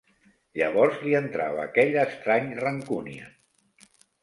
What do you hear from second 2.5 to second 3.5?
rancúnia